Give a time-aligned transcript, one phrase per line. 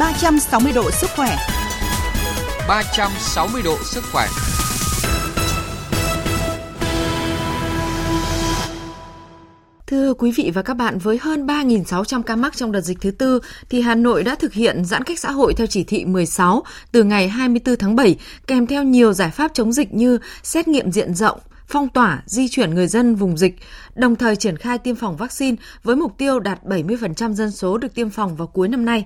[0.00, 1.36] 360 độ sức khỏe.
[2.68, 4.28] 360 độ sức khỏe.
[9.86, 13.10] Thưa quý vị và các bạn, với hơn 3.600 ca mắc trong đợt dịch thứ
[13.10, 16.62] tư, thì Hà Nội đã thực hiện giãn cách xã hội theo chỉ thị 16
[16.92, 18.16] từ ngày 24 tháng 7,
[18.46, 21.38] kèm theo nhiều giải pháp chống dịch như xét nghiệm diện rộng,
[21.68, 23.56] phong tỏa, di chuyển người dân vùng dịch,
[23.94, 27.94] đồng thời triển khai tiêm phòng vaccine với mục tiêu đạt 70% dân số được
[27.94, 29.04] tiêm phòng vào cuối năm nay.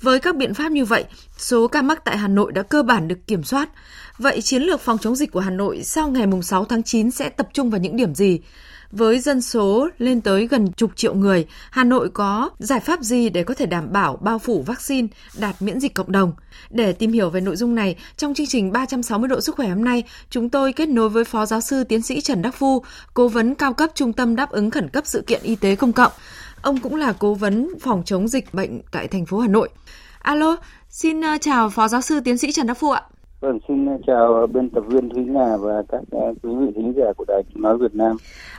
[0.00, 1.04] Với các biện pháp như vậy,
[1.38, 3.68] số ca mắc tại Hà Nội đã cơ bản được kiểm soát.
[4.18, 7.28] Vậy chiến lược phòng chống dịch của Hà Nội sau ngày 6 tháng 9 sẽ
[7.28, 8.40] tập trung vào những điểm gì?
[8.90, 13.28] Với dân số lên tới gần chục triệu người, Hà Nội có giải pháp gì
[13.28, 16.32] để có thể đảm bảo bao phủ vaccine, đạt miễn dịch cộng đồng?
[16.70, 19.84] Để tìm hiểu về nội dung này, trong chương trình 360 độ sức khỏe hôm
[19.84, 22.84] nay, chúng tôi kết nối với Phó Giáo sư Tiến sĩ Trần Đắc Phu,
[23.14, 25.92] Cố vấn cao cấp Trung tâm đáp ứng khẩn cấp sự kiện y tế công
[25.92, 26.12] cộng.
[26.64, 29.68] Ông cũng là cố vấn phòng chống dịch bệnh tại thành phố Hà Nội.
[30.18, 30.56] Alo,
[30.88, 33.02] xin ờ, chào Phó Giáo sư Tiến sĩ Trần Đắc Phu ạ.
[33.40, 36.92] Vâng, xin ờ, chào biên tập viên Thúy Nga và các ờ, quý vị thính
[36.96, 38.16] giả của Đài Tiếng Nói Việt Nam.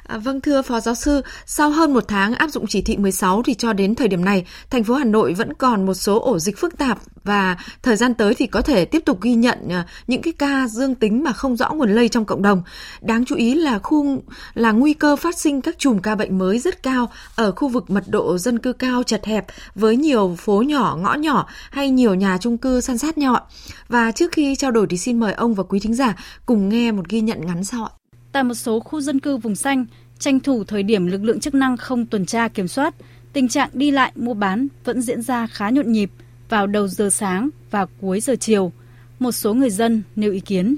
[0.08, 3.44] À, vâng thưa Phó Giáo sư, sau hơn một tháng áp dụng chỉ thị 16
[3.44, 6.40] thì cho đến thời điểm này, thành phố Hà Nội vẫn còn một số ổ
[6.40, 9.86] dịch phức tạp và thời gian tới thì có thể tiếp tục ghi nhận à,
[10.08, 12.64] những cái ca dương tính mà không rõ nguồn lây trong cộng đồng.
[13.02, 14.22] Đáng chú ý là khu
[14.54, 17.90] là nguy cơ phát sinh các chùm ca bệnh mới rất cao ở khu vực
[17.90, 19.46] mật độ dân cư cao chật hẹp
[19.76, 23.42] với nhiều phố nhỏ, ngõ nhỏ hay nhiều nhà chung cư san sát nhau ạ.
[23.88, 26.92] Và trước khi trao đổi thì xin mời ông và quý thính giả cùng nghe
[26.92, 28.05] một ghi nhận ngắn sau ạ.
[28.36, 29.86] Tại một số khu dân cư vùng xanh,
[30.20, 32.96] tranh thủ thời điểm lực lượng chức năng không tuần tra kiểm soát,
[33.34, 36.12] tình trạng đi lại mua bán vẫn diễn ra khá nhộn nhịp
[36.50, 38.72] vào đầu giờ sáng và cuối giờ chiều.
[39.20, 40.76] Một số người dân nêu ý kiến.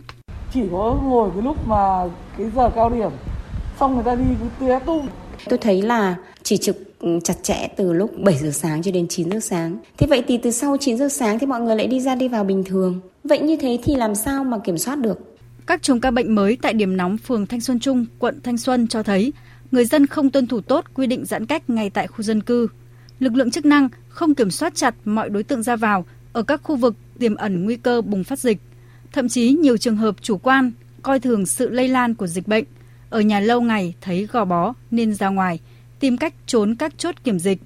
[0.53, 3.11] Chỉ có ngồi cái lúc mà cái giờ cao điểm,
[3.80, 5.08] xong người ta đi cứ té tung.
[5.49, 6.77] Tôi thấy là chỉ trực
[7.23, 9.77] chặt chẽ từ lúc 7 giờ sáng cho đến 9 giờ sáng.
[9.97, 12.27] Thế vậy thì từ sau 9 giờ sáng thì mọi người lại đi ra đi
[12.27, 12.99] vào bình thường.
[13.23, 15.36] Vậy như thế thì làm sao mà kiểm soát được?
[15.68, 18.88] Các chùm ca bệnh mới tại điểm nóng phường Thanh Xuân Trung, quận Thanh Xuân
[18.88, 19.33] cho thấy
[19.72, 22.67] người dân không tuân thủ tốt quy định giãn cách ngay tại khu dân cư.
[23.20, 26.61] Lực lượng chức năng không kiểm soát chặt mọi đối tượng ra vào ở các
[26.64, 28.58] khu vực tiềm ẩn nguy cơ bùng phát dịch.
[29.11, 32.64] Thậm chí nhiều trường hợp chủ quan, coi thường sự lây lan của dịch bệnh.
[33.10, 35.60] Ở nhà lâu ngày thấy gò bó nên ra ngoài,
[36.00, 37.61] tìm cách trốn các chốt kiểm dịch.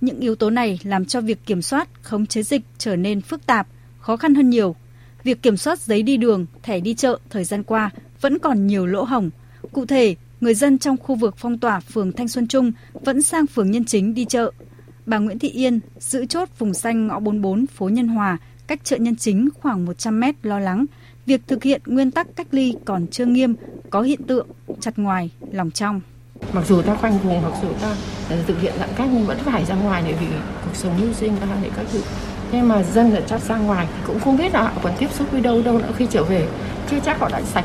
[0.00, 3.46] Những yếu tố này làm cho việc kiểm soát, khống chế dịch trở nên phức
[3.46, 3.66] tạp,
[4.00, 4.76] khó khăn hơn nhiều
[5.24, 7.90] việc kiểm soát giấy đi đường, thẻ đi chợ thời gian qua
[8.20, 9.30] vẫn còn nhiều lỗ hổng.
[9.72, 13.46] Cụ thể, người dân trong khu vực phong tỏa phường Thanh Xuân Trung vẫn sang
[13.46, 14.50] phường Nhân Chính đi chợ.
[15.06, 18.96] Bà Nguyễn Thị Yên giữ chốt vùng xanh ngõ 44 phố Nhân Hòa, cách chợ
[18.96, 20.86] Nhân Chính khoảng 100 mét lo lắng.
[21.26, 23.54] Việc thực hiện nguyên tắc cách ly còn chưa nghiêm,
[23.90, 24.46] có hiện tượng
[24.80, 26.00] chặt ngoài, lòng trong.
[26.52, 27.96] Mặc dù ta khoanh vùng, mặc dù ta
[28.30, 30.26] ờ, thực hiện giãn cách nhưng vẫn phải ra ngoài để vì
[30.64, 32.00] cuộc sống mưu sinh ta để các thứ
[32.56, 35.10] nhưng mà dân ở chắc ra ngoài thì cũng không biết là họ còn tiếp
[35.10, 36.48] xúc với đâu đâu nữa khi trở về
[36.90, 37.64] chưa chắc họ đã sạch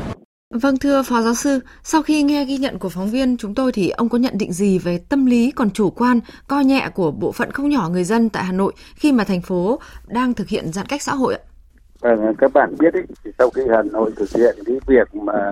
[0.54, 3.72] Vâng thưa Phó Giáo sư, sau khi nghe ghi nhận của phóng viên chúng tôi
[3.72, 7.10] thì ông có nhận định gì về tâm lý còn chủ quan, coi nhẹ của
[7.10, 10.48] bộ phận không nhỏ người dân tại Hà Nội khi mà thành phố đang thực
[10.48, 11.40] hiện giãn cách xã hội ạ?
[12.00, 15.50] Vâng, các bạn biết ấy, thì sau khi Hà Nội thực hiện cái việc mà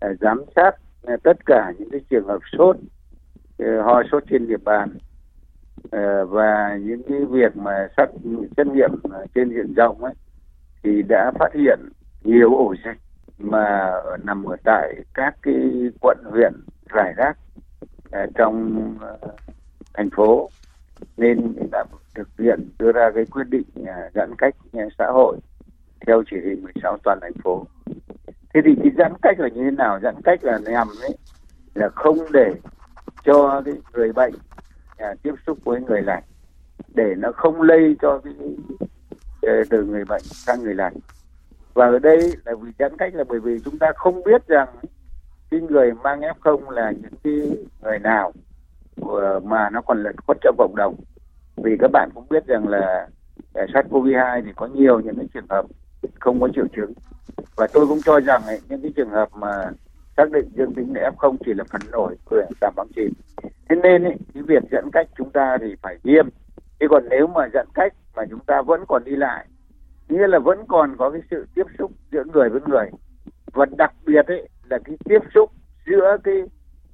[0.00, 0.70] à, giám sát
[1.06, 2.76] à, tất cả những cái trường hợp sốt,
[3.58, 4.98] ờ, ho sốt trên địa bàn
[5.90, 8.08] Ờ, và những cái việc mà xét
[8.56, 8.90] xét nghiệm
[9.34, 10.14] trên diện rộng ấy,
[10.82, 11.78] thì đã phát hiện
[12.24, 12.98] nhiều ổ dịch
[13.38, 13.92] mà
[14.24, 16.52] nằm ở tại các cái quận, huyện
[16.94, 17.38] rải rác
[18.10, 19.18] ờ, trong ờ,
[19.94, 20.50] thành phố
[21.16, 21.84] nên đã
[22.14, 23.64] thực hiện đưa ra cái quyết định
[24.14, 24.54] giãn cách
[24.98, 25.36] xã hội
[26.06, 27.66] theo chỉ thị 16 toàn thành phố.
[28.54, 30.00] Thế thì cái giãn cách là như thế nào?
[30.02, 31.16] Giãn cách là nhằm ấy,
[31.74, 32.54] là không để
[33.24, 34.34] cho cái người bệnh
[34.96, 36.22] à, tiếp xúc với người lành
[36.94, 38.34] để nó không lây cho cái
[39.42, 40.94] ờ, từ người bệnh sang người lành.
[41.74, 44.68] Và ở đây là vì giãn cách là bởi vì chúng ta không biết rằng
[45.50, 48.32] cái người mang f0 là những cái người nào
[49.42, 50.94] mà nó còn lẩn khuất trong cộng đồng.
[51.56, 53.08] Vì các bạn cũng biết rằng là
[53.52, 55.66] ờ, sars cov 2 thì có nhiều những cái trường hợp
[56.20, 56.92] không có triệu chứng.
[57.56, 59.70] Và tôi cũng cho rằng ấy, những cái trường hợp mà
[60.16, 63.10] xác định dương tính là f0 chỉ là phần nổi của giảm vaccine
[63.68, 66.28] thế nên ấy, cái việc giãn cách chúng ta thì phải nghiêm.
[66.80, 69.46] Thế còn nếu mà giãn cách mà chúng ta vẫn còn đi lại
[70.08, 72.90] nghĩa là vẫn còn có cái sự tiếp xúc giữa người với người.
[73.52, 75.50] Và đặc biệt ấy là cái tiếp xúc
[75.86, 76.42] giữa cái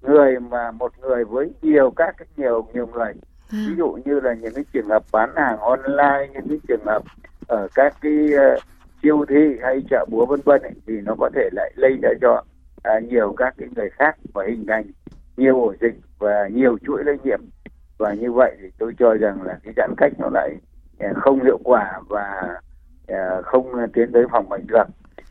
[0.02, 3.12] người mà một người với nhiều các cái nhiều nhiều người.
[3.52, 3.58] Ừ.
[3.68, 7.02] ví dụ như là những cái trường hợp bán hàng online những cái trường hợp
[7.48, 8.62] ở các cái uh,
[9.02, 12.42] siêu thị hay chợ búa vân vân thì nó có thể lại lây ra cho
[12.82, 14.84] à, nhiều các cái người khác và hình thành
[15.36, 17.40] nhiều ổ dịch và nhiều chuỗi lây nhiễm.
[17.98, 20.56] Và như vậy thì tôi cho rằng là cái giãn cách nó lại
[20.98, 22.58] à, không hiệu quả và
[23.06, 24.84] à, không tiến tới phòng bệnh được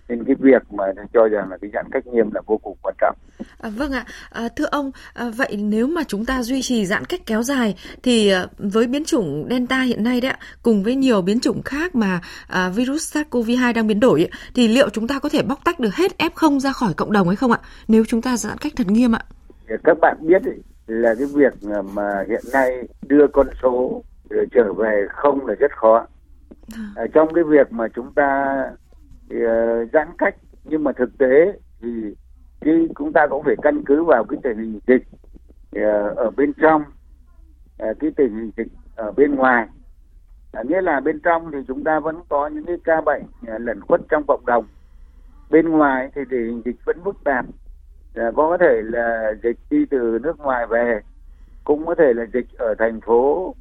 [0.10, 0.84] nên cái việc mà
[1.14, 3.16] cho rằng là cái giãn cách nghiêm là vô cùng quan trọng.
[3.60, 7.06] À, vâng ạ, à, thưa ông, à, vậy nếu mà chúng ta duy trì giãn
[7.06, 10.96] cách kéo dài thì à, với biến chủng Delta hiện nay đấy ạ, cùng với
[10.96, 15.20] nhiều biến chủng khác mà à, virus SARS-CoV-2 đang biến đổi thì liệu chúng ta
[15.20, 17.60] có thể bóc tách được hết F0 ra khỏi cộng đồng hay không ạ?
[17.88, 19.22] Nếu chúng ta giãn cách thật nghiêm ạ.
[19.84, 21.54] Các bạn biết ấy, là cái việc
[21.94, 24.04] mà hiện nay đưa con số
[24.52, 26.08] trở về không là rất khó.
[26.78, 26.86] Vâng.
[26.96, 28.56] À, trong cái việc mà chúng ta
[29.34, 30.36] uh, giãn cách.
[30.64, 32.16] Nhưng mà thực tế thì
[32.62, 35.04] cái chúng ta cũng phải căn cứ vào cái tình hình dịch
[35.76, 36.82] uh, ở bên trong
[37.84, 39.68] uh, cái tình hình dịch ở bên ngoài.
[40.52, 43.62] À, nghĩa là bên trong thì chúng ta vẫn có những cái ca bệnh uh,
[43.62, 44.66] lẩn khuất trong cộng đồng.
[45.50, 47.46] Bên ngoài thì tình hình dịch vẫn phức tạp.
[47.46, 51.00] Uh, có thể là dịch đi từ nước ngoài về
[51.64, 53.56] cũng có thể là dịch ở thành phố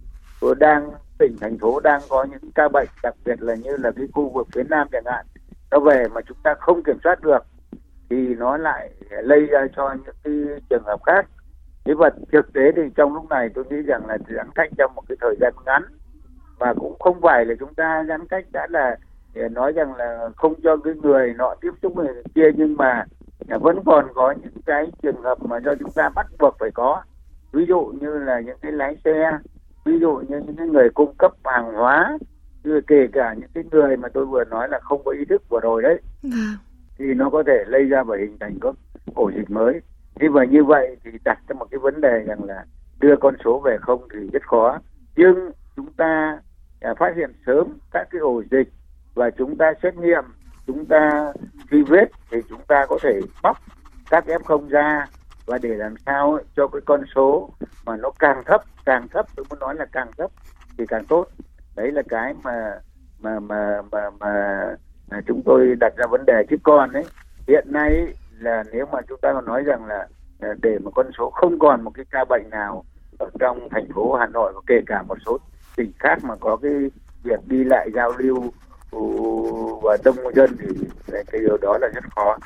[0.58, 4.06] đang tỉnh thành phố đang có những ca bệnh đặc biệt là như là cái
[4.12, 5.26] khu vực phía nam chẳng hạn
[5.70, 7.46] nó về mà chúng ta không kiểm soát được,
[8.10, 10.32] thì nó lại lây ra cho những cái
[10.70, 11.26] trường hợp khác.
[11.84, 14.94] Thế và thực tế thì trong lúc này tôi nghĩ rằng là giãn cách trong
[14.94, 15.82] một cái thời gian ngắn,
[16.58, 18.96] và cũng không phải là chúng ta giãn cách đã là
[19.50, 23.04] nói rằng là không cho cái người nọ tiếp xúc người kia, nhưng mà
[23.60, 27.02] vẫn còn có những cái trường hợp mà do chúng ta bắt buộc phải có.
[27.52, 29.38] Ví dụ như là những cái lái xe,
[29.84, 32.18] ví dụ như những cái người cung cấp hàng hóa
[32.86, 35.60] kể cả những cái người mà tôi vừa nói là không có ý thức vừa
[35.60, 36.00] rồi đấy
[36.32, 36.56] à.
[36.98, 38.74] thì nó có thể lây ra và hình thành các
[39.14, 39.80] ổ dịch mới.
[40.14, 42.64] Thế và như vậy thì đặt ra một cái vấn đề rằng là
[43.00, 44.78] đưa con số về không thì rất khó.
[45.16, 46.40] Nhưng chúng ta
[46.80, 48.68] à, phát hiện sớm các cái ổ dịch
[49.14, 50.24] và chúng ta xét nghiệm
[50.66, 51.32] chúng ta
[51.70, 53.56] truy vết thì chúng ta có thể bóc
[54.10, 55.06] các f không ra
[55.46, 57.50] và để làm sao cho cái con số
[57.86, 60.30] mà nó càng thấp càng thấp tôi muốn nói là càng thấp
[60.78, 61.26] thì càng tốt
[61.78, 62.80] đấy là cái mà
[63.20, 64.64] mà mà mà mà,
[65.10, 66.44] mà chúng tôi đặt ra vấn đề.
[66.50, 67.04] Chứ còn ấy
[67.48, 68.06] hiện nay
[68.38, 70.08] là nếu mà chúng ta nói rằng là
[70.40, 72.84] à, để mà con số không còn một cái ca bệnh nào
[73.18, 75.38] ở trong thành phố Hà Nội và kể cả một số
[75.76, 76.72] tỉnh khác mà có cái
[77.22, 78.52] việc đi lại giao lưu
[79.82, 80.66] và đông dân thì
[81.10, 82.38] cái điều đó là rất khó.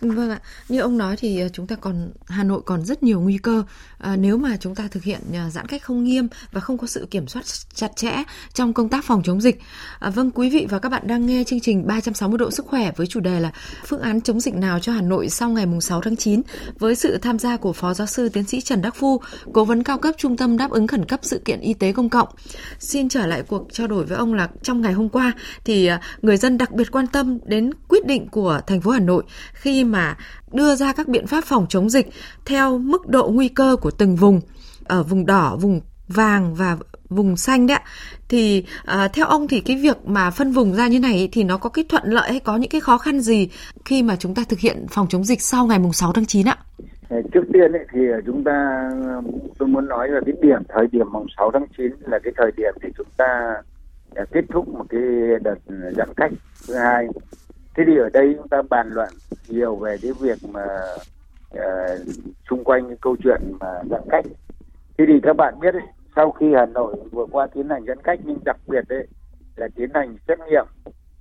[0.00, 3.20] Vâng ạ, như ông nói thì ờ, chúng ta còn Hà Nội còn rất nhiều
[3.20, 3.64] nguy cơ
[3.98, 6.86] à, nếu mà chúng ta thực hiện ờ, giãn cách không nghiêm và không có
[6.86, 7.42] sự kiểm soát
[7.74, 8.22] chặt chẽ
[8.54, 9.60] trong công tác phòng chống dịch.
[9.98, 12.92] À, vâng, quý vị và các bạn đang nghe chương trình 360 độ sức khỏe
[12.96, 13.52] với chủ đề là
[13.86, 16.42] phương án chống dịch nào cho Hà Nội sau ngày 6 tháng 9
[16.78, 19.20] với sự tham gia của Phó Giáo sư Tiến sĩ Trần Đắc Phu,
[19.52, 22.08] cố vấn cao cấp Trung tâm đáp ứng khẩn cấp sự kiện y tế công
[22.08, 22.28] cộng.
[22.78, 25.32] Xin trở lại cuộc trao đổi với ông là trong ngày hôm qua
[25.64, 25.90] thì
[26.22, 29.84] người dân đặc biệt quan tâm đến quyết định của thành phố Hà Nội khi
[29.92, 30.16] mà
[30.52, 32.10] đưa ra các biện pháp phòng chống dịch
[32.46, 34.40] theo mức độ nguy cơ của từng vùng.
[34.84, 36.76] Ở vùng đỏ, vùng vàng và
[37.10, 37.78] vùng xanh đấy
[38.28, 41.56] thì à, theo ông thì cái việc mà phân vùng ra như này thì nó
[41.56, 43.48] có cái thuận lợi hay có những cái khó khăn gì
[43.84, 46.48] khi mà chúng ta thực hiện phòng chống dịch sau ngày mùng 6 tháng 9
[46.48, 46.56] ạ?
[47.08, 49.22] Ờ, trước tiên ấy, thì ờ, chúng ta ờ,
[49.58, 52.50] tôi muốn nói là cái điểm thời điểm mùng 6 tháng 9 là cái thời
[52.56, 53.54] điểm thì chúng ta
[54.32, 55.00] kết thúc một cái
[55.42, 55.56] đợt
[55.96, 56.32] giãn cách.
[56.68, 57.06] Thứ hai
[57.76, 59.08] thế thì ở đây chúng ta bàn luận
[59.50, 60.66] nhiều về cái việc mà
[61.54, 61.60] uh,
[62.50, 64.24] xung quanh cái câu chuyện mà giãn cách.
[64.98, 65.86] Thế thì các bạn biết ấy,
[66.16, 69.06] sau khi Hà Nội vừa qua tiến hành giãn cách nhưng đặc biệt đấy
[69.56, 70.66] là tiến hành xét nghiệm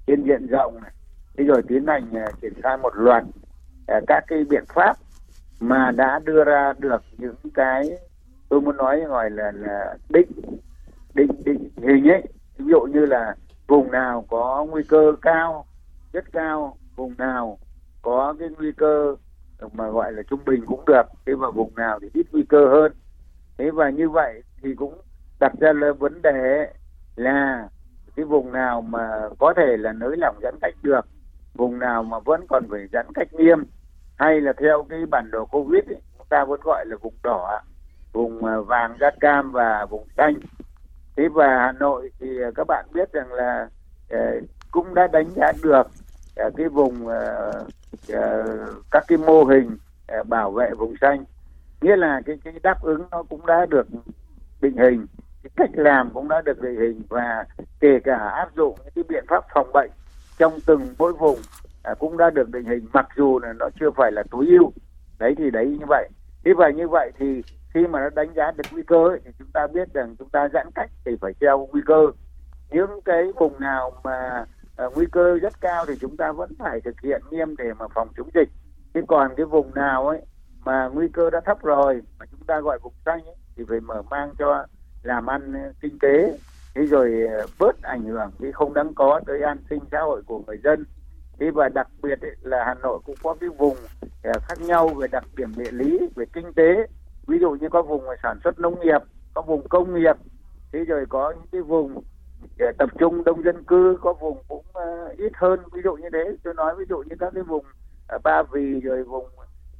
[0.07, 0.91] trên diện rộng này
[1.38, 4.98] thế rồi tiến hành uh, triển khai một loạt uh, các cái biện pháp
[5.59, 7.89] mà đã đưa ra được những cái
[8.50, 10.31] tôi muốn nói gọi là là định
[11.13, 12.24] định định hình ấy.
[12.57, 13.36] Ví dụ như là
[13.67, 15.65] vùng nào có nguy cơ cao
[16.13, 17.57] rất cao vùng nào
[18.01, 19.15] có cái nguy cơ
[19.74, 22.68] mà gọi là trung bình cũng được thế và vùng nào thì ít nguy cơ
[22.68, 22.91] hơn.
[23.58, 25.01] Thế và như vậy thì cũng
[25.39, 26.74] đặt ra là vấn đề
[27.15, 27.68] là
[28.15, 31.06] cái vùng nào mà có thể là nới lỏng giãn cách được
[31.53, 33.63] vùng nào mà vẫn còn phải giãn cách nghiêm
[34.15, 37.62] hay là theo cái bản đồ covid ấy, chúng ta vẫn gọi là vùng đỏ
[38.13, 40.34] vùng à, vàng da cam và vùng xanh.
[41.18, 43.70] Thế và hà nội thì à, các bạn biết rằng là
[44.10, 44.32] à,
[44.72, 45.88] cũng đã đánh giá được
[46.39, 47.63] Ờ, cái vùng ờ,
[48.08, 48.55] ờ,
[48.91, 49.77] các cái mô hình
[50.27, 51.24] bảo vệ vùng xanh.
[51.81, 53.88] Nghĩa là cái cái đáp ứng nó cũng đã được
[54.62, 55.05] định hình
[55.43, 57.46] cái cách làm cũng đã được định hình và
[57.79, 59.91] kể cả áp dụng những cái biện pháp phòng bệnh
[60.38, 61.39] trong từng mỗi vùng
[61.84, 64.72] à, cũng đã được định hình mặc dù là nó chưa phải là tối ưu.
[65.19, 66.10] Đấy thì đấy như vậy.
[66.46, 67.41] Thế và như vậy thì
[67.74, 70.29] khi mà nó đánh giá được nguy cơ ấy, thì chúng ta biết rằng chúng
[70.29, 72.08] ta giãn cách thì phải theo nguy cơ.
[72.69, 74.46] Những cái vùng nào mà
[74.79, 77.86] Ờ, nguy cơ rất cao thì chúng ta vẫn phải thực hiện nghiêm để mà
[77.95, 78.50] phòng chống dịch.
[78.93, 80.21] Thế còn cái vùng nào ấy
[80.65, 83.79] mà nguy cơ đã thấp rồi mà chúng ta gọi vùng xanh ấy, thì phải
[83.79, 84.65] mở mang cho
[85.03, 86.38] làm ăn ờ, kinh tế.
[86.75, 90.21] Thế rồi ờ, bớt ảnh hưởng cái không đáng có tới an sinh xã hội
[90.25, 90.86] của người dân.
[91.39, 93.77] Thế và đặc biệt ấy, là Hà Nội cũng có cái vùng
[94.21, 96.88] khác nhau về đặc điểm địa lý về kinh tế.
[97.27, 99.01] Ví dụ như có vùng sản xuất nông nghiệp
[99.33, 100.15] có vùng công nghiệp.
[100.71, 102.03] Thế rồi có những cái vùng
[102.58, 106.10] để tập trung đông dân cư có vùng cũng uh, ít hơn ví dụ như
[106.13, 106.36] thế.
[106.43, 107.65] Tôi nói ví dụ như các cái vùng
[108.15, 109.25] uh, ba vì rồi vùng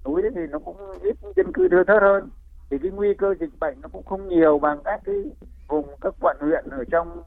[0.06, 2.30] núi thì nó cũng ít dân cư thưa thớt hơn.
[2.70, 5.16] Thì cái nguy cơ dịch bệnh nó cũng không nhiều bằng các cái
[5.68, 7.24] vùng các quận huyện ở trong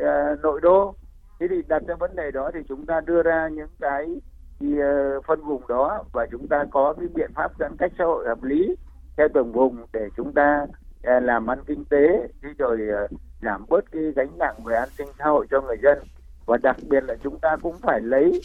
[0.00, 0.94] uh, nội đô.
[1.40, 4.20] Thế thì đặt ra vấn đề đó thì chúng ta đưa ra những cái
[4.60, 8.04] thì, uh, phân vùng đó và chúng ta có cái biện pháp giãn cách xã
[8.04, 8.76] hội hợp lý
[9.16, 13.64] theo từng vùng để chúng ta uh, làm ăn kinh tế thì rồi uh, giảm
[13.68, 15.98] bớt cái gánh nặng về an sinh xã hội cho người dân.
[16.46, 18.40] Và đặc biệt là chúng ta cũng phải lấy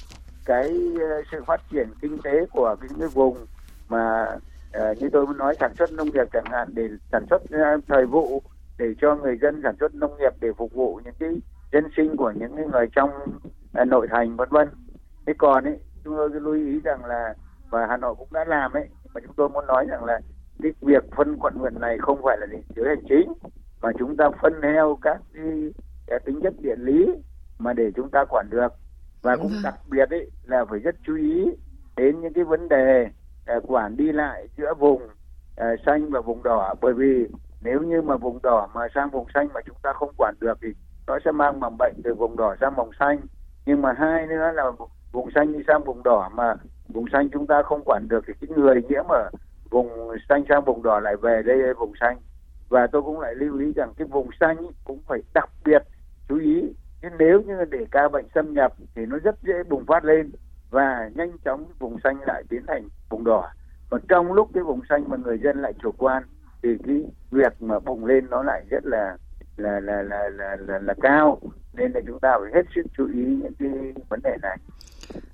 [0.46, 0.70] cái
[1.00, 3.38] ờ, sự phát triển kinh tế của những cái vùng
[3.90, 4.36] mà
[4.78, 8.06] uh, như tôi nói sản xuất nông nghiệp chẳng hạn để sản xuất ờ, thời
[8.06, 8.42] vụ
[8.78, 11.30] để cho người dân sản xuất nông nghiệp để phục vụ những cái
[11.72, 13.10] dân sinh của những cái người trong
[13.82, 14.70] uh, nội thành vân vân.
[15.26, 17.34] Thế còn ấy chúng tôi lưu ý rằng là
[17.70, 20.20] và Hà Nội cũng đã làm ấy mà chúng tôi muốn nói rằng là
[20.64, 23.34] cái việc phân quận huyện này không phải là để chứa hành chính
[23.84, 25.72] mà chúng ta phân theo các cái,
[26.08, 27.06] cái tính chất địa lý
[27.60, 28.74] mà để chúng ta quản được.
[29.22, 31.46] Và cũng đặc biệt ấy là phải rất chú ý
[31.96, 33.08] đến những cái vấn đề
[33.58, 36.76] uh, quản đi lại giữa vùng uh, xanh và vùng đỏ.
[36.82, 37.28] Bởi vì
[37.62, 40.58] nếu như mà vùng đỏ mà sang vùng xanh mà chúng ta không quản được
[40.62, 40.68] thì
[41.08, 43.20] nó sẽ mang mầm bệnh từ vùng đỏ sang vùng xanh.
[43.66, 44.72] Nhưng mà hai nữa là
[45.12, 46.56] vùng xanh đi sang vùng đỏ mà
[46.88, 49.30] vùng xanh chúng ta không quản được thì cái người nhiễm ở
[49.70, 49.90] vùng
[50.30, 52.18] xanh sang vùng đỏ lại về đây vùng xanh
[52.74, 55.84] và tôi cũng lại lưu ý rằng cái vùng xanh cũng phải đặc biệt
[56.30, 56.74] chú ý.
[57.02, 60.32] Chứ nếu như để ca bệnh xâm nhập thì nó rất dễ bùng phát lên
[60.70, 63.50] và nhanh chóng vùng xanh lại biến thành vùng đỏ.
[63.90, 66.24] Và trong lúc cái vùng xanh mà người dân lại chủ quan
[66.64, 69.18] thì cái việc mà bùng lên nó lại rất là
[69.58, 71.40] là là là là là, là cao.
[71.74, 74.58] Nên là chúng ta phải hết sức chú ý những cái vấn đề này.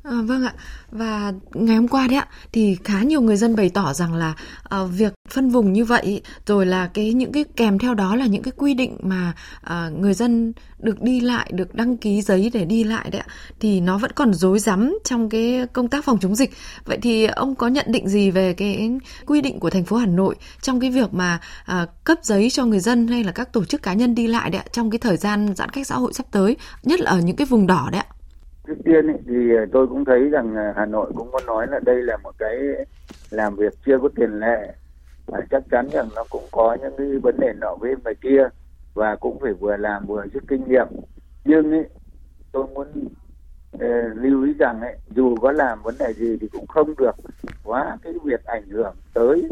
[0.04, 0.54] À, vâng ạ.
[0.92, 4.34] Và ngày hôm qua đấy ạ thì khá nhiều người dân bày tỏ rằng là
[4.64, 8.26] à, việc phân vùng như vậy rồi là cái những cái kèm theo đó là
[8.26, 12.52] những cái quy định mà à, người dân được đi lại được đăng ký giấy
[12.54, 16.06] để đi lại đấy ạ thì nó vẫn còn rối rắm trong cái công tác
[16.06, 16.52] phòng chống dịch.
[16.86, 18.92] Vậy thì ông có nhận định gì về cái
[19.26, 22.66] quy định của thành phố Hà Nội trong cái việc mà à, cấp giấy cho
[22.66, 25.00] người dân hay là các tổ chức cá nhân đi lại đấy ạ trong cái
[25.00, 27.90] thời gian giãn cách xã hội sắp tới nhất là ở những cái vùng đỏ
[27.92, 28.16] đấy ạ?
[28.70, 31.68] Trước tiên ấy, thì ờ, tôi cũng thấy rằng ờ, Hà Nội cũng có nói
[31.68, 32.58] là đây là một cái
[33.30, 34.74] làm việc chưa có tiền lệ.
[35.26, 38.48] Và chắc chắn rằng nó cũng có những cái vấn đề nọ với ngoài kia
[38.94, 40.88] và cũng phải vừa làm vừa rút kinh nghiệm.
[41.46, 41.86] Nhưng ấy,
[42.52, 42.88] tôi muốn
[43.76, 43.82] uh,
[44.16, 47.16] lưu ý rằng ấy, dù có làm vấn đề gì thì cũng không được
[47.64, 49.50] quá cái việc ảnh hưởng tới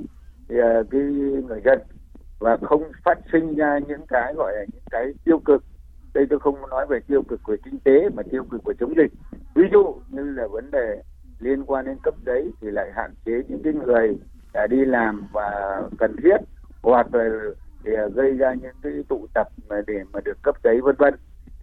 [0.53, 1.01] uh, cái
[1.47, 1.79] người dân
[2.39, 5.63] và không phát sinh ra những cái gọi là những cái tiêu cực
[6.17, 8.93] đây tôi không nói về tiêu cực của kinh tế mà tiêu cực của chống
[8.97, 9.11] dịch.
[9.55, 11.01] Ví dụ như là vấn đề
[11.39, 14.17] liên quan đến cấp giấy thì lại hạn chế những cái người
[14.53, 16.37] đã đi làm và cần thiết
[16.81, 17.29] hoặc là
[17.83, 21.13] để gây ra những cái tụ tập mà để mà được cấp giấy vân vân.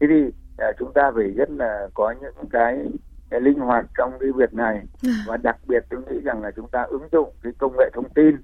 [0.00, 2.86] Thế thì à, chúng ta phải rất là có những cái,
[3.30, 4.86] cái linh hoạt trong cái việc này.
[5.26, 8.08] Và đặc biệt tôi nghĩ rằng là chúng ta ứng dụng cái công nghệ thông
[8.14, 8.36] tin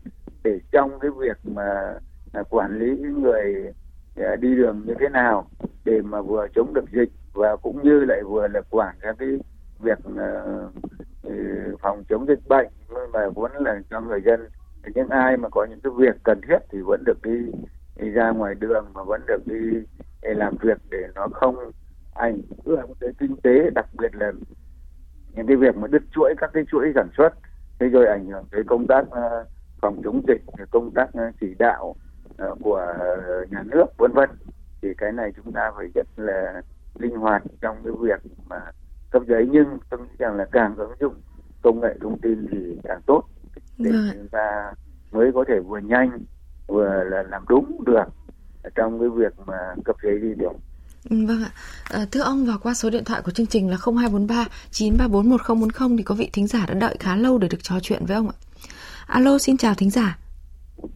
[0.44, 1.94] để trong cái việc mà
[2.32, 3.72] à, quản lý người à,
[4.20, 5.48] Ờ, đi đường như thế nào
[5.84, 9.28] để mà vừa chống được dịch và cũng như lại vừa là quản các cái
[9.78, 10.70] việc ờ,
[11.22, 11.32] ừ,
[11.80, 12.68] phòng chống dịch bệnh
[13.12, 14.48] mà muốn là cho người dân.
[14.94, 17.52] Những ai mà có những cái việc cần thiết thì vẫn được đi,
[17.96, 19.82] đi ra ngoài đường mà vẫn được đi
[20.22, 21.56] để làm việc để nó không
[22.14, 24.32] ảnh hưởng tới kinh tế đặc biệt là
[25.34, 27.28] những cái việc mà đứt chuỗi các cái chuỗi sản xuất
[27.78, 29.44] thế rồi ảnh hưởng tới công tác ờ,
[29.82, 31.06] phòng chống dịch công tác
[31.40, 31.94] chỉ đạo
[32.61, 32.94] của
[33.50, 34.30] nhà nước vân vân
[34.82, 36.62] thì cái này chúng ta phải rất là
[36.99, 38.61] linh hoạt trong cái việc mà
[39.11, 41.14] cấp giấy nhưng tôi nghĩ rằng là càng ứng dụng
[41.62, 43.23] công nghệ thông tin thì càng tốt
[43.78, 44.11] để vâng.
[44.14, 44.73] chúng ta
[45.12, 46.18] mới có thể vừa nhanh
[46.66, 48.04] vừa là làm đúng được
[48.75, 50.56] trong cái việc mà cấp giấy đi đường.
[51.11, 51.50] Ừ, vâng ạ.
[51.90, 55.97] À, thưa ông và qua số điện thoại của chương trình là 0243 934 1040
[55.99, 58.28] thì có vị thính giả đã đợi khá lâu để được trò chuyện với ông
[58.28, 58.37] ạ.
[59.06, 60.18] Alo, xin chào thính giả.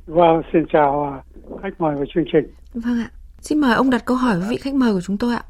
[0.06, 1.22] Vâng, xin chào à,
[1.62, 2.46] khách mời của chương trình.
[2.74, 3.08] Vâng ạ.
[3.40, 5.42] Xin mời ông đặt câu hỏi với vị khách mời của chúng tôi ạ.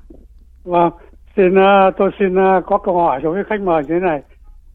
[0.64, 0.90] Vâng,
[1.36, 4.22] xin uh, tôi xin uh, có câu hỏi đối với khách mời như thế này.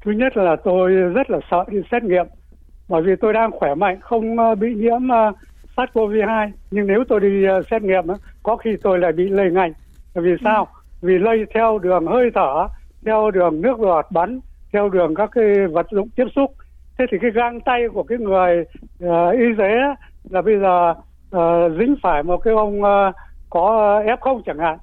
[0.06, 2.26] Thứ nhất là tôi rất là sợ đi xét nghiệm
[2.88, 5.36] bởi vì tôi đang khỏe mạnh không uh, bị nhiễm uh,
[5.76, 8.08] SARS-CoV-2 nhưng nếu tôi đi xét nghiệm
[8.44, 9.72] có khi tôi lại bị lây ngay.
[10.14, 10.68] Vì sao?
[10.74, 10.80] Ừ.
[11.08, 12.68] Vì lây theo đường hơi thở,
[13.06, 14.40] theo đường nước bọt bắn,
[14.74, 16.54] theo đường các cái vật dụng tiếp xúc.
[16.98, 18.66] Thế thì cái găng tay của cái người
[19.06, 19.72] uh, y tế
[20.30, 20.94] là bây giờ
[21.36, 23.16] uh, dính phải một cái ông uh,
[23.50, 24.78] có ờ, F0 chẳng hạn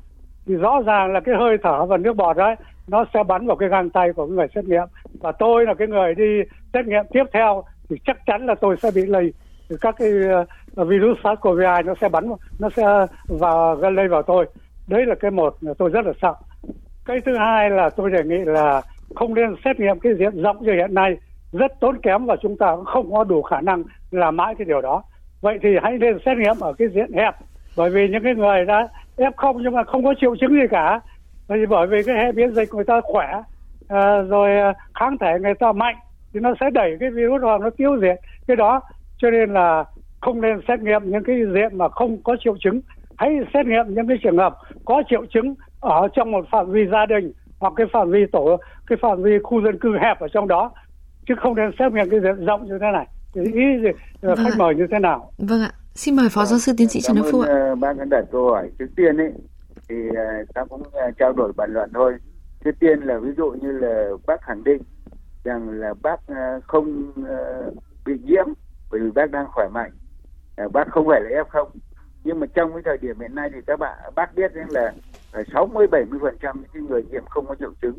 [0.47, 2.57] thì rõ ràng là cái hơi thở và nước bọt đấy
[2.89, 4.87] nó sẽ bắn vào cái găng tay của người xét nghiệm.
[5.21, 8.77] Và tôi là cái người đi xét nghiệm tiếp theo thì chắc chắn là tôi
[8.83, 9.33] sẽ bị lây.
[9.81, 10.11] Các cái
[10.81, 14.47] uh, virus SARS-CoV-2 nó sẽ bắn nó sẽ vào lây vào tôi.
[14.89, 16.35] Đấy là cái một là tôi rất là sợ.
[17.07, 18.83] Cái thứ hai là tôi đề nghị là
[19.15, 21.17] không nên xét nghiệm cái diện rộng như hiện nay.
[21.53, 24.65] Rất tốn kém và chúng ta cũng không có đủ khả năng làm mãi cái
[24.65, 25.03] điều đó
[25.41, 27.35] vậy thì hãy nên xét nghiệm ở cái diện hẹp
[27.77, 30.67] bởi vì những cái người đã f không nhưng mà không có triệu chứng gì
[30.71, 31.01] cả.
[31.49, 33.43] Bởi vì bởi vì cái hệ miễn dịch người ta khỏe
[33.89, 35.97] à, rồi à, kháng thể người ta mạnh
[36.35, 38.17] thì nó sẽ đẩy cái virus vào nó tiêu diệt.
[38.49, 38.81] Cái đó
[39.19, 39.85] cho nên là
[40.21, 42.81] không nên xét nghiệm những cái diện mà không có triệu chứng.
[43.17, 46.87] Hãy xét nghiệm những cái trường hợp có triệu chứng ở trong một phạm vi
[46.93, 50.29] gia đình hoặc cái phạm vi tổ cái phạm vi khu dân cư hẹp ở
[50.29, 50.71] trong đó
[51.29, 53.07] chứ không nên xét nghiệm cái diện rộng như thế này
[53.43, 55.33] ý vâng khách mời như thế nào?
[55.39, 55.71] Vâng ạ.
[55.95, 57.49] Xin mời phó giáo sư tiến sĩ trần đức phúc ạ.
[57.49, 58.71] ờ, ban khán đặt câu hỏi.
[58.79, 59.33] Trước tiên ấy
[59.89, 60.25] thì ờ,
[60.55, 62.17] ta cũng ờ, trao đổi bàn luận thôi.
[62.65, 64.83] Trước tiên là ví dụ như là bác khẳng định
[65.45, 66.21] rằng là bác
[66.67, 67.13] không
[68.07, 68.47] bị nhiễm
[68.91, 69.91] bởi vì bác đang khỏe mạnh.
[70.73, 71.69] Bác không phải là f không.
[72.25, 74.93] Nhưng mà trong cái thời điểm hiện nay thì các bạn bác biết rằng là
[75.53, 77.99] 60 70 phần trăm những người nhiễm không có triệu chứng.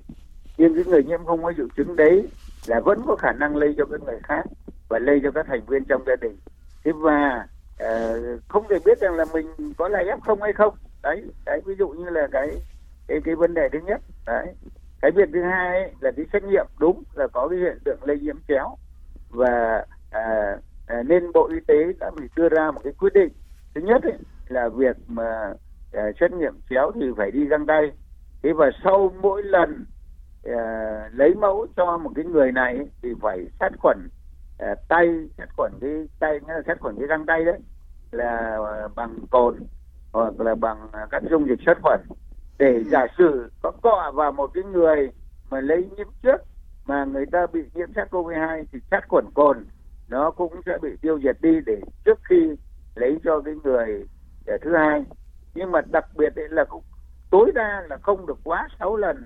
[0.57, 2.27] Nhưng cái người nhiễm không có triệu chứng đấy
[2.67, 4.43] là vẫn có khả năng lây cho các người khác
[4.89, 6.37] và lây cho các thành viên trong gia đình.
[6.83, 7.47] Thế và
[7.83, 10.75] uh, không thể biết rằng là mình có là f không hay không.
[11.03, 12.49] Đấy đấy ví dụ như là cái
[13.07, 14.47] cái cái vấn đề thứ nhất đấy.
[15.01, 17.99] Cái việc thứ hai ấy, là cái xét nghiệm đúng là có cái hiện tượng
[18.03, 18.75] lây nhiễm chéo.
[19.29, 23.29] Và à, à, nên bộ y tế đã phải đưa ra một cái quyết định.
[23.75, 24.17] Thứ nhất ấy,
[24.47, 25.53] là việc mà
[25.93, 27.91] à, xét nghiệm chéo thì phải đi găng tay.
[28.43, 29.85] Thế và sau mỗi lần
[30.43, 30.59] à,
[31.13, 34.07] lấy mẫu cho một cái người này thì phải sát khuẩn
[34.57, 37.59] à, tay sát khuẩn cái tay sát khuẩn cái găng tay đấy
[38.11, 38.57] là
[38.95, 39.55] bằng cồn
[40.13, 41.99] hoặc là bằng các dung dịch sát khuẩn
[42.57, 45.09] để giả sử có cọ vào một cái người
[45.49, 46.41] mà lấy nhiễm trước
[46.85, 49.65] mà người ta bị nhiễm SARS-CoV-2 thì sát khuẩn cồn
[50.09, 52.55] nó cũng sẽ bị tiêu diệt đi để trước khi
[52.95, 54.05] lấy cho cái người
[54.61, 55.03] thứ hai.
[55.55, 56.83] Nhưng mà đặc biệt là cũng
[57.31, 59.25] tối đa là không được quá 6 lần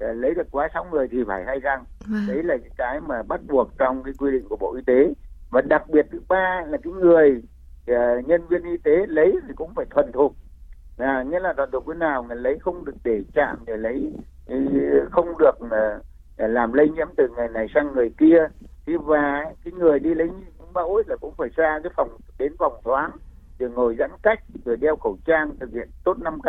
[0.00, 1.84] lấy được quá 6 người thì phải hay răng.
[2.06, 2.22] Vâng.
[2.28, 5.12] đấy là cái mà bắt buộc trong cái quy định của bộ y tế.
[5.50, 7.42] Và đặc biệt thứ ba là cái người
[7.90, 10.36] uh, nhân viên y tế lấy thì cũng phải thuần thục.
[10.98, 14.12] À, nghĩa là thuần thục cái nào người lấy không được để chạm để lấy
[15.10, 15.70] không được uh,
[16.36, 18.48] làm lây nhiễm từ người này sang người kia.
[18.86, 20.28] Thì và cái người đi lấy
[20.74, 23.10] mẫu là cũng phải ra cái phòng đến phòng thoáng
[23.58, 26.46] rồi ngồi giãn cách rồi đeo khẩu trang thực hiện tốt 5 k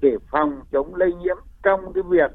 [0.00, 2.30] để phòng chống lây nhiễm trong cái việc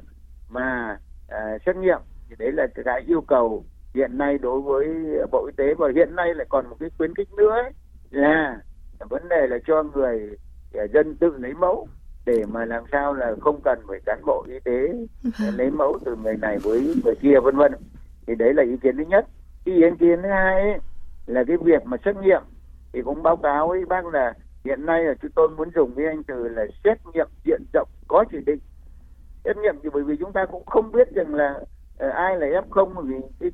[0.54, 3.64] mà à, xét nghiệm thì đấy là cái yêu cầu
[3.94, 4.88] hiện nay đối với
[5.32, 5.74] bộ y tế.
[5.74, 7.72] Và hiện nay lại còn một cái khuyến khích nữa ấy,
[8.10, 8.60] là
[8.98, 10.36] vấn đề là cho người
[10.74, 11.88] à, dân tự lấy mẫu
[12.26, 15.54] để mà làm sao là không cần phải cán bộ y tế vâng.
[15.56, 17.72] lấy mẫu từ người này với người kia vân vân.
[18.26, 19.26] Thì đấy là ý kiến thứ nhất.
[19.64, 20.78] Ý kiến thứ hai ấy,
[21.26, 22.42] là cái việc mà xét nghiệm
[22.92, 26.06] thì cũng báo cáo với bác là hiện nay là chúng tôi muốn dùng với
[26.06, 28.58] anh từ là xét nghiệm diện rộng có chỉ định
[29.44, 31.54] xét nghiệm thì bởi vì chúng ta cũng không biết rằng là
[32.06, 33.50] uh, ai là f không vì cái,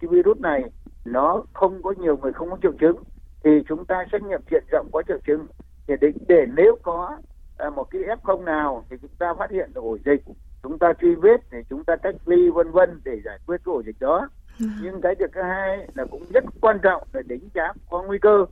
[0.00, 0.62] cái virus này
[1.04, 2.96] nó không có nhiều người không có triệu chứng.
[3.44, 5.46] Thì chúng ta xét nghiệm diện rộng có triệu chứng.
[5.86, 7.18] Để để, để nếu có
[7.66, 10.22] uh, một cái f không nào thì chúng ta phát hiện được ổ dịch.
[10.62, 13.72] Chúng ta truy vết để chúng ta cách ly vân vân để giải quyết cái
[13.72, 14.28] ổ dịch đó.
[14.60, 14.66] Ừ.
[14.82, 18.18] nhưng cái việc thứ hai là cũng rất quan trọng để đánh giá có nguy
[18.18, 18.44] cơ.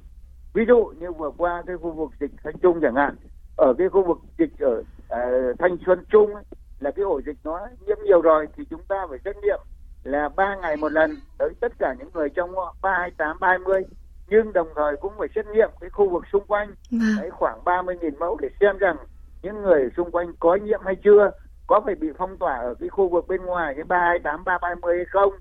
[0.55, 3.16] Ví dụ như vừa qua cái khu vực dịch thanh trung chẳng hạn
[3.57, 6.44] ở cái khu vực dịch ở uh, thanh xuân trung ấy,
[6.81, 9.61] là cái ổ dịch nó nhiễm nhiều rồi thì chúng ta phải xét nghiệm
[10.05, 13.59] là ba ngày một lần tới tất cả những người trong ba hai tám ba
[13.59, 13.83] mươi.
[14.29, 16.69] Nhưng đồng thời cũng phải xét nghiệm cái khu vực xung quanh.
[16.91, 17.01] Vâng.
[17.21, 18.97] đấy khoảng 30.000 mẫu để xem rằng
[19.43, 21.31] những người xung quanh có nhiễm hay chưa
[21.67, 24.45] có phải bị phong tỏa ở cái khu vực bên ngoài cái ba hai tám
[24.45, 25.33] ba ba mươi hay không.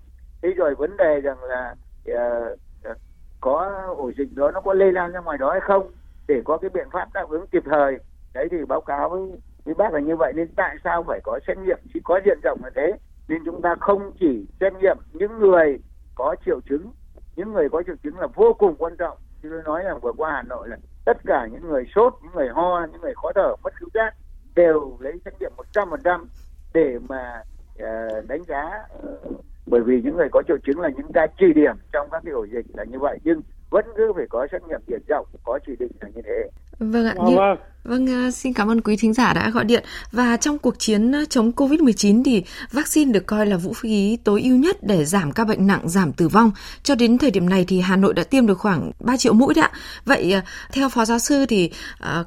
[0.42, 1.76] Thế rồi vấn đề rằng là
[2.12, 2.98] uh,
[3.42, 5.92] có ổ dịch đó nó có lây lan ra ngoài đó hay không
[6.28, 7.98] để có cái biện pháp đáp ứng kịp thời.
[8.34, 9.22] Đấy thì báo cáo với
[9.68, 11.78] thì bác là như vậy nên tại sao phải có xét nghiệm?
[11.94, 12.92] Chỉ có diện rộng là thế.
[13.28, 15.80] Nên chúng ta không chỉ xét nghiệm những người
[16.16, 16.92] có triệu chứng.
[17.36, 19.18] Những người có triệu chứng là vô cùng quan trọng.
[19.44, 22.32] Như tôi nói rằng vừa qua hà nội là tất cả những người sốt những
[22.36, 24.14] người ho những người khó thở mất khứu giác
[24.56, 26.30] đều lấy xét nghiệm một trăm phần trăm
[26.74, 27.42] để mà
[27.84, 28.72] uh, đánh giá
[29.08, 32.22] uh, bởi vì những người có triệu chứng là những cái chỉ điểm trong các
[32.26, 33.20] cái ổ dịch là như vậy.
[33.24, 36.50] Nhưng vẫn cứ phải có xét nghiệm diện rộng có chỉ định là như thế.
[36.80, 37.16] Vâng ạ.
[37.28, 37.36] Như...
[37.36, 37.58] Vâng.
[37.88, 39.84] Vâng, à, xin cảm ơn quý thính giả đã gọi điện.
[40.12, 44.42] Và trong cuộc chiến à, chống Covid-19 thì vaccine được coi là vũ khí tối
[44.42, 46.52] ưu nhất để giảm ca bệnh nặng, giảm tử vong.
[46.84, 49.54] Cho đến thời điểm này thì Hà Nội đã tiêm được khoảng 3 triệu mũi
[49.54, 49.72] đấy ạ.
[50.06, 51.72] Vậy à, theo Phó Giáo sư thì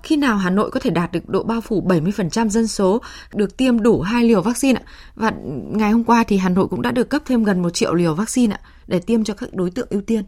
[0.03, 3.01] khi nào Hà Nội có thể đạt được độ bao phủ 70% dân số
[3.35, 4.85] được tiêm đủ hai liều vaccine ạ?
[5.15, 5.33] Và
[5.73, 8.15] ngày hôm qua thì Hà Nội cũng đã được cấp thêm gần 1 triệu liều
[8.15, 10.23] vaccine ạ để tiêm cho các đối tượng ưu tiên.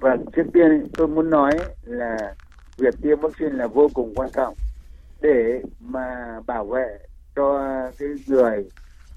[0.00, 1.50] Vâng, trước tiên tôi muốn nói
[1.84, 2.16] là
[2.80, 4.54] việc tiêm vaccine là vô cùng quan trọng.
[5.20, 6.98] Để mà bảo vệ
[7.36, 7.60] cho
[7.98, 8.68] cái người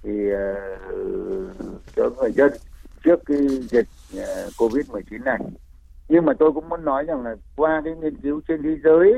[0.04, 1.52] thì uh,
[1.96, 2.52] cho người dân
[3.04, 5.40] trước cái dịch uh, covid 19 này.
[6.10, 9.14] Nhưng mà tôi cũng muốn nói rằng là qua cái nghiên cứu trên thế giới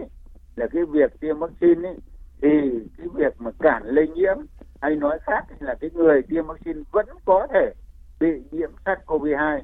[0.55, 1.95] là cái việc tiêm vaccine ấy,
[2.41, 2.49] thì
[2.97, 4.38] cái việc mà cản lây nhiễm
[4.81, 7.73] hay nói khác là cái người tiêm vaccine vẫn có thể
[8.19, 9.60] bị nhiễm SARS-CoV-2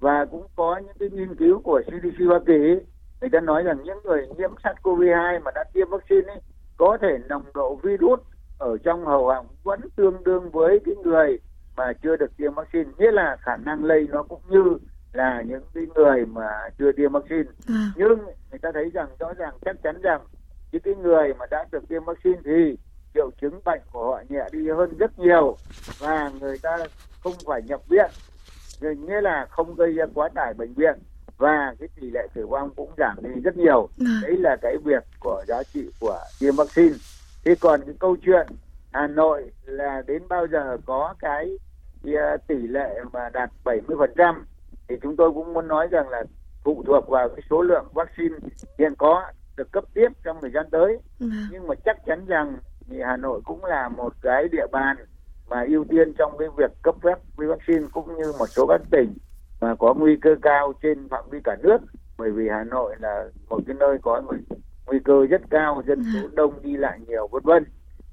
[0.00, 2.78] và cũng có những cái nghiên cứu của CDC Hoa Kỳ
[3.24, 6.40] người ta nói rằng những người nhiễm SARS-CoV-2 mà đã tiêm vaccine ấy,
[6.76, 8.20] có thể nồng độ virus
[8.58, 11.38] ở trong hầu họng vẫn tương đương với cái người
[11.76, 12.90] mà chưa được tiêm vaccine.
[12.98, 14.78] Nghĩa là khả năng lây nó cũng như
[15.12, 17.50] là những cái người mà chưa tiêm vaccine.
[17.68, 17.92] À.
[17.96, 18.18] nhưng
[18.50, 20.20] người ta thấy rằng rõ ràng chắc chắn rằng
[20.72, 22.76] những cái người mà đã được tiêm vaccine thì
[23.14, 25.56] triệu chứng bệnh của họ nhẹ đi hơn rất nhiều
[25.98, 26.78] và người ta
[27.20, 28.10] không phải nhập viện.
[28.80, 30.94] Nghĩa là không gây ra quá tải bệnh viện
[31.38, 34.20] và cái tỷ lệ tử vong cũng giảm đi rất nhiều à.
[34.22, 36.94] đấy là cái việc của giá trị của tiêm vaccine
[37.44, 38.46] thế còn cái câu chuyện
[38.92, 41.58] Hà Nội là đến bao giờ có cái,
[42.08, 44.34] uh, tỷ lệ mà đạt 70%
[44.88, 46.24] thì chúng tôi cũng muốn nói rằng là
[46.64, 48.34] phụ thuộc vào cái số lượng vaccine
[48.78, 51.48] hiện có được cấp tiếp trong thời gian tới à.
[51.50, 52.56] nhưng mà chắc chắn rằng
[52.88, 54.96] thì Hà Nội cũng là một cái địa bàn
[55.48, 59.14] mà ưu tiên trong cái việc cấp phép vaccine cũng như một số các tỉnh
[59.64, 61.78] mà có nguy cơ cao trên phạm vi cả nước
[62.18, 64.34] bởi vì Hà Nội là một cái nơi có một
[64.86, 66.30] nguy cơ rất cao dân số ừ.
[66.34, 67.64] đông đi lại nhiều vân vân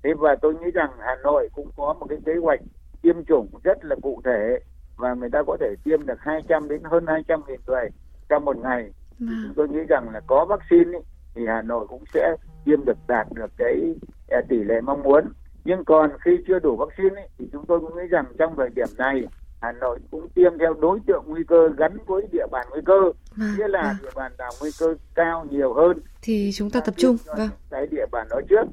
[0.04, 2.60] thế và tôi nghĩ rằng Hà Nội cũng có một cái kế hoạch
[3.02, 4.60] tiêm chủng rất là cụ thể
[4.98, 7.90] và người ta có thể tiêm được 200 đến hơn 200 nghìn người
[8.30, 9.36] trong một ngày thì vâng.
[9.44, 11.00] chúng tôi nghĩ rằng là có vaccine ý,
[11.36, 12.36] thì Hà Nội cũng sẽ
[12.66, 13.96] tiêm được đạt được cái
[14.30, 15.26] à, tỷ lệ mong muốn
[15.66, 18.70] nhưng còn khi chưa đủ vaccine ý, thì chúng tôi cũng nghĩ rằng trong thời
[18.76, 19.24] điểm này
[19.62, 23.12] Hà Nội cũng tiêm theo đối tượng nguy cơ gắn với địa bàn nguy cơ,
[23.42, 23.96] à, nghĩa là à.
[24.02, 26.00] địa bàn nào nguy cơ cao nhiều hơn.
[26.22, 27.50] Thì chúng ta tập trung vâng.
[27.70, 28.64] cái địa bàn đó trước.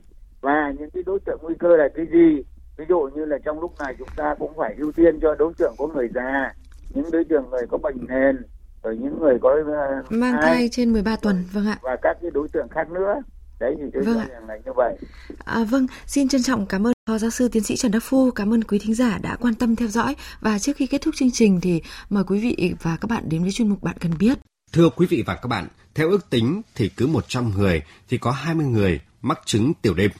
[0.40, 2.42] Và những cái đối tượng nguy cơ là cái gì?
[2.77, 5.53] Ví dụ như là trong lúc này chúng ta cũng phải ưu tiên cho đối
[5.59, 6.53] tượng có người già
[6.94, 8.42] những đối tượng người có bệnh nền
[8.83, 10.68] rồi những người có uh, mang thai.
[10.72, 11.79] trên 13 tuần vâng ạ.
[11.83, 13.14] Và các cái đối tượng khác nữa
[13.61, 14.97] đấy thì tôi vâng rằng là như vậy.
[15.44, 18.31] À, vâng xin trân trọng cảm ơn phó giáo sư tiến sĩ trần đắc phu
[18.31, 20.16] cảm ơn quý thính giả đã quan tâm theo dõi.
[20.40, 23.42] Và trước khi kết thúc chương trình thì mời quý vị và các bạn đến
[23.42, 24.38] với chuyên mục bạn cần biết.
[24.73, 28.31] Thưa quý vị và các bạn theo ước tính thì cứ 100 người thì có
[28.31, 30.11] 20 người mắc chứng tiểu đêm.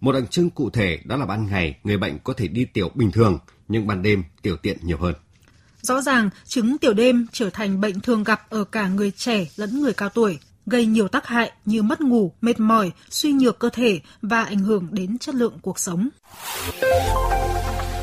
[0.00, 2.90] Một đặc trưng cụ thể đó là ban ngày người bệnh có thể đi tiểu
[2.94, 5.14] bình thường nhưng ban đêm tiểu tiện nhiều hơn.
[5.82, 9.80] Rõ ràng, chứng tiểu đêm trở thành bệnh thường gặp ở cả người trẻ lẫn
[9.80, 10.38] người cao tuổi
[10.70, 14.58] gây nhiều tác hại như mất ngủ, mệt mỏi, suy nhược cơ thể và ảnh
[14.58, 16.08] hưởng đến chất lượng cuộc sống.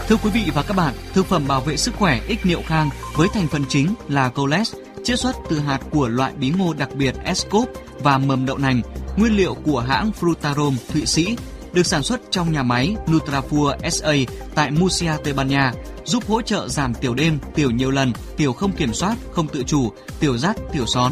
[0.07, 2.89] Thưa quý vị và các bạn, thực phẩm bảo vệ sức khỏe ích niệu khang
[3.15, 6.89] với thành phần chính là coles, chiết xuất từ hạt của loại bí ngô đặc
[6.95, 8.81] biệt Escop và mầm đậu nành,
[9.17, 11.37] nguyên liệu của hãng Frutarom Thụy Sĩ,
[11.73, 14.13] được sản xuất trong nhà máy Nutrafur SA
[14.55, 15.73] tại Murcia, Tây Ban Nha,
[16.05, 19.63] giúp hỗ trợ giảm tiểu đêm, tiểu nhiều lần, tiểu không kiểm soát, không tự
[19.63, 21.11] chủ, tiểu rắt, tiểu són,